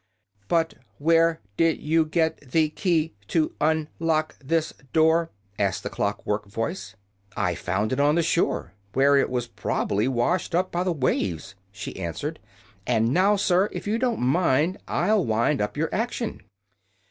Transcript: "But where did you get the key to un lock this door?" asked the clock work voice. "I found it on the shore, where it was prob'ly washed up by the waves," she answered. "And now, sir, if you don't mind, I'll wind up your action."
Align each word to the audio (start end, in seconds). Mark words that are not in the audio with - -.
"But 0.47 0.73
where 0.97 1.41
did 1.57 1.79
you 1.79 2.05
get 2.05 2.51
the 2.53 2.69
key 2.69 3.13
to 3.27 3.53
un 3.61 3.87
lock 3.99 4.35
this 4.43 4.73
door?" 4.93 5.29
asked 5.59 5.83
the 5.83 5.91
clock 5.91 6.25
work 6.25 6.47
voice. 6.47 6.95
"I 7.37 7.53
found 7.53 7.93
it 7.93 7.99
on 7.99 8.15
the 8.15 8.23
shore, 8.23 8.73
where 8.93 9.15
it 9.15 9.29
was 9.29 9.45
prob'ly 9.45 10.07
washed 10.07 10.55
up 10.55 10.71
by 10.71 10.83
the 10.83 10.91
waves," 10.91 11.53
she 11.71 11.95
answered. 11.97 12.39
"And 12.87 13.13
now, 13.13 13.35
sir, 13.35 13.69
if 13.73 13.85
you 13.85 13.99
don't 13.99 14.19
mind, 14.21 14.79
I'll 14.87 15.23
wind 15.23 15.61
up 15.61 15.77
your 15.77 15.93
action." 15.93 16.41